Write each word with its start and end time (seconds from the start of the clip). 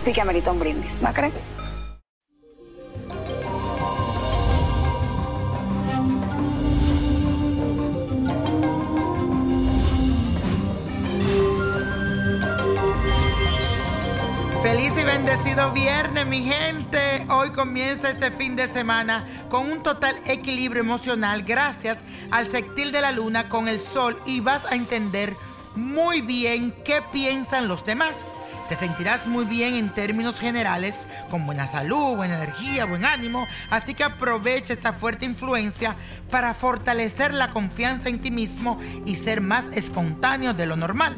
sí 0.00 0.12
que 0.14 0.22
amerita 0.22 0.50
un 0.50 0.58
brindis, 0.58 1.02
¿no 1.02 1.12
crees? 1.12 1.50
Feliz 14.62 14.92
y 14.96 15.04
bendecido 15.04 15.70
viernes, 15.72 16.26
mi 16.26 16.42
gente. 16.44 17.26
Hoy 17.28 17.50
comienza 17.50 18.10
este 18.10 18.30
fin 18.30 18.56
de 18.56 18.68
semana 18.68 19.26
con 19.50 19.70
un 19.70 19.82
total 19.82 20.16
equilibrio 20.26 20.80
emocional 20.80 21.42
gracias 21.42 21.98
al 22.30 22.48
sextil 22.48 22.90
de 22.90 23.02
la 23.02 23.12
luna 23.12 23.50
con 23.50 23.68
el 23.68 23.80
sol 23.80 24.16
y 24.24 24.40
vas 24.40 24.64
a 24.64 24.76
entender 24.76 25.36
muy 25.76 26.22
bien 26.22 26.74
qué 26.84 27.02
piensan 27.12 27.68
los 27.68 27.84
demás. 27.84 28.20
Te 28.70 28.76
sentirás 28.76 29.26
muy 29.26 29.46
bien 29.46 29.74
en 29.74 29.88
términos 29.88 30.38
generales, 30.38 31.04
con 31.28 31.44
buena 31.44 31.66
salud, 31.66 32.14
buena 32.14 32.36
energía, 32.36 32.84
buen 32.84 33.04
ánimo, 33.04 33.48
así 33.68 33.94
que 33.94 34.04
aprovecha 34.04 34.72
esta 34.72 34.92
fuerte 34.92 35.24
influencia 35.24 35.96
para 36.30 36.54
fortalecer 36.54 37.34
la 37.34 37.50
confianza 37.50 38.08
en 38.08 38.20
ti 38.20 38.30
mismo 38.30 38.78
y 39.04 39.16
ser 39.16 39.40
más 39.40 39.66
espontáneo 39.72 40.54
de 40.54 40.66
lo 40.66 40.76
normal. 40.76 41.16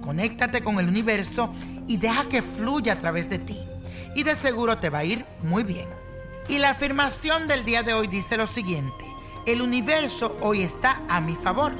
Conéctate 0.00 0.62
con 0.62 0.78
el 0.78 0.88
universo 0.88 1.52
y 1.86 1.98
deja 1.98 2.30
que 2.30 2.40
fluya 2.40 2.94
a 2.94 2.98
través 2.98 3.28
de 3.28 3.40
ti. 3.40 3.60
Y 4.14 4.22
de 4.22 4.34
seguro 4.34 4.78
te 4.78 4.88
va 4.88 5.00
a 5.00 5.04
ir 5.04 5.26
muy 5.42 5.64
bien. 5.64 5.90
Y 6.48 6.56
la 6.56 6.70
afirmación 6.70 7.46
del 7.46 7.66
día 7.66 7.82
de 7.82 7.92
hoy 7.92 8.06
dice 8.06 8.38
lo 8.38 8.46
siguiente. 8.46 9.04
El 9.44 9.60
universo 9.60 10.38
hoy 10.40 10.62
está 10.62 11.02
a 11.10 11.20
mi 11.20 11.34
favor. 11.34 11.74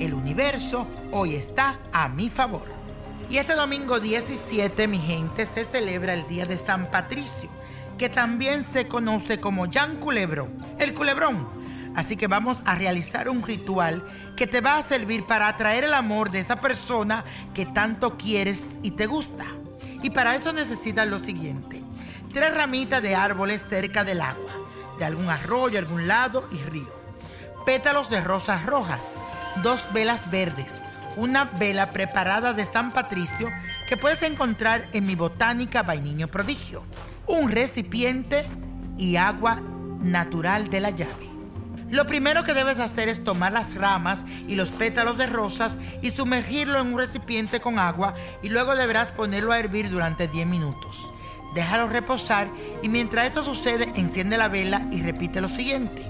El 0.00 0.12
universo 0.12 0.86
hoy 1.12 1.34
está 1.34 1.78
a 1.94 2.10
mi 2.10 2.28
favor. 2.28 2.83
Y 3.30 3.38
este 3.38 3.54
domingo 3.54 4.00
17, 4.00 4.86
mi 4.86 4.98
gente, 4.98 5.46
se 5.46 5.64
celebra 5.64 6.14
el 6.14 6.26
Día 6.28 6.46
de 6.46 6.56
San 6.56 6.90
Patricio, 6.90 7.50
que 7.98 8.08
también 8.08 8.64
se 8.64 8.86
conoce 8.86 9.40
como 9.40 9.70
Jan 9.70 9.96
Culebro, 9.96 10.48
el 10.78 10.94
culebrón. 10.94 11.48
Así 11.96 12.16
que 12.16 12.26
vamos 12.26 12.62
a 12.64 12.74
realizar 12.74 13.28
un 13.28 13.42
ritual 13.42 14.04
que 14.36 14.46
te 14.46 14.60
va 14.60 14.76
a 14.76 14.82
servir 14.82 15.24
para 15.24 15.48
atraer 15.48 15.84
el 15.84 15.94
amor 15.94 16.30
de 16.30 16.40
esa 16.40 16.60
persona 16.60 17.24
que 17.54 17.66
tanto 17.66 18.18
quieres 18.18 18.64
y 18.82 18.92
te 18.92 19.06
gusta. 19.06 19.46
Y 20.02 20.10
para 20.10 20.34
eso 20.34 20.52
necesitas 20.52 21.08
lo 21.08 21.18
siguiente. 21.18 21.82
Tres 22.32 22.52
ramitas 22.52 23.02
de 23.02 23.14
árboles 23.14 23.66
cerca 23.68 24.04
del 24.04 24.20
agua, 24.20 24.52
de 24.98 25.04
algún 25.04 25.30
arroyo, 25.30 25.78
algún 25.78 26.08
lado 26.08 26.46
y 26.50 26.58
río. 26.58 26.92
Pétalos 27.64 28.10
de 28.10 28.20
rosas 28.20 28.66
rojas, 28.66 29.08
dos 29.62 29.86
velas 29.92 30.30
verdes, 30.30 30.76
una 31.16 31.44
vela 31.44 31.90
preparada 31.90 32.52
de 32.52 32.64
San 32.64 32.92
Patricio 32.92 33.50
que 33.88 33.96
puedes 33.96 34.22
encontrar 34.22 34.88
en 34.92 35.06
mi 35.06 35.14
botánica 35.14 35.82
Vainiño 35.82 36.28
Prodigio, 36.28 36.84
un 37.26 37.50
recipiente 37.50 38.46
y 38.96 39.16
agua 39.16 39.62
natural 40.00 40.68
de 40.68 40.80
la 40.80 40.90
llave. 40.90 41.30
Lo 41.90 42.06
primero 42.06 42.42
que 42.42 42.54
debes 42.54 42.80
hacer 42.80 43.08
es 43.08 43.22
tomar 43.22 43.52
las 43.52 43.74
ramas 43.74 44.24
y 44.48 44.54
los 44.54 44.70
pétalos 44.70 45.18
de 45.18 45.26
rosas 45.26 45.78
y 46.02 46.10
sumergirlo 46.10 46.80
en 46.80 46.88
un 46.88 46.98
recipiente 46.98 47.60
con 47.60 47.78
agua 47.78 48.14
y 48.42 48.48
luego 48.48 48.74
deberás 48.74 49.12
ponerlo 49.12 49.52
a 49.52 49.58
hervir 49.58 49.90
durante 49.90 50.26
10 50.26 50.46
minutos. 50.46 51.12
Déjalo 51.54 51.86
reposar 51.86 52.48
y 52.82 52.88
mientras 52.88 53.26
esto 53.26 53.42
sucede 53.44 53.92
enciende 53.94 54.36
la 54.38 54.48
vela 54.48 54.88
y 54.90 55.02
repite 55.02 55.40
lo 55.40 55.48
siguiente. 55.48 56.02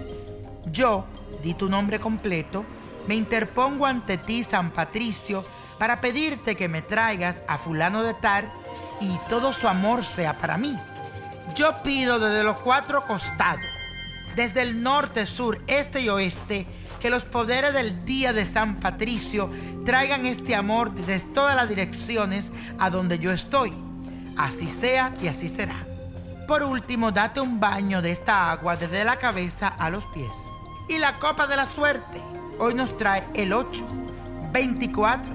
Yo, 0.70 1.04
di 1.42 1.52
tu 1.54 1.68
nombre 1.68 2.00
completo, 2.00 2.64
me 3.06 3.14
interpongo 3.14 3.86
ante 3.86 4.18
ti, 4.18 4.44
San 4.44 4.70
Patricio, 4.70 5.44
para 5.78 6.00
pedirte 6.00 6.56
que 6.56 6.68
me 6.68 6.82
traigas 6.82 7.42
a 7.48 7.58
fulano 7.58 8.02
de 8.02 8.14
Tar 8.14 8.50
y 9.00 9.18
todo 9.28 9.52
su 9.52 9.68
amor 9.68 10.04
sea 10.04 10.38
para 10.38 10.56
mí. 10.56 10.78
Yo 11.54 11.82
pido 11.82 12.18
desde 12.18 12.42
los 12.42 12.56
cuatro 12.58 13.04
costados, 13.06 13.64
desde 14.34 14.62
el 14.62 14.82
norte, 14.82 15.26
sur, 15.26 15.60
este 15.66 16.00
y 16.00 16.08
oeste, 16.08 16.66
que 17.00 17.10
los 17.10 17.24
poderes 17.24 17.74
del 17.74 18.04
día 18.04 18.32
de 18.32 18.46
San 18.46 18.76
Patricio 18.76 19.50
traigan 19.84 20.24
este 20.24 20.54
amor 20.54 20.92
desde 20.92 21.20
todas 21.32 21.54
las 21.54 21.68
direcciones 21.68 22.50
a 22.78 22.88
donde 22.88 23.18
yo 23.18 23.30
estoy. 23.30 23.74
Así 24.38 24.70
sea 24.70 25.12
y 25.22 25.28
así 25.28 25.48
será. 25.48 25.76
Por 26.48 26.62
último, 26.62 27.12
date 27.12 27.40
un 27.40 27.60
baño 27.60 28.02
de 28.02 28.12
esta 28.12 28.50
agua 28.50 28.76
desde 28.76 29.04
la 29.04 29.16
cabeza 29.16 29.68
a 29.68 29.90
los 29.90 30.04
pies. 30.06 30.32
Y 30.88 30.98
la 30.98 31.18
copa 31.18 31.46
de 31.46 31.56
la 31.56 31.66
suerte 31.66 32.20
hoy 32.58 32.74
nos 32.74 32.96
trae 32.96 33.24
el 33.34 33.52
8, 33.52 33.86
24, 34.52 35.32